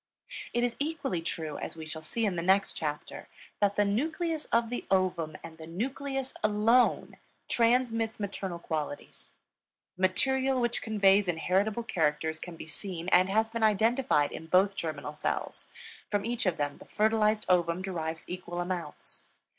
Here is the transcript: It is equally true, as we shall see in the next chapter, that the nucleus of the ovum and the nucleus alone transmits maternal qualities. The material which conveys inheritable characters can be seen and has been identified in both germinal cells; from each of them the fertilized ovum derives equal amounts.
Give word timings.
It 0.51 0.63
is 0.63 0.75
equally 0.79 1.21
true, 1.21 1.59
as 1.59 1.75
we 1.75 1.85
shall 1.85 2.01
see 2.01 2.25
in 2.25 2.35
the 2.35 2.41
next 2.41 2.73
chapter, 2.73 3.27
that 3.59 3.75
the 3.75 3.85
nucleus 3.85 4.45
of 4.45 4.71
the 4.71 4.83
ovum 4.89 5.35
and 5.43 5.59
the 5.59 5.67
nucleus 5.67 6.33
alone 6.43 7.17
transmits 7.47 8.19
maternal 8.19 8.57
qualities. 8.57 9.29
The 9.97 10.01
material 10.01 10.59
which 10.59 10.81
conveys 10.81 11.27
inheritable 11.27 11.83
characters 11.83 12.39
can 12.39 12.55
be 12.55 12.65
seen 12.65 13.09
and 13.09 13.29
has 13.29 13.51
been 13.51 13.61
identified 13.61 14.31
in 14.31 14.47
both 14.47 14.73
germinal 14.75 15.13
cells; 15.13 15.69
from 16.09 16.25
each 16.25 16.47
of 16.47 16.57
them 16.57 16.79
the 16.79 16.85
fertilized 16.85 17.45
ovum 17.47 17.83
derives 17.83 18.25
equal 18.27 18.59
amounts. 18.59 19.21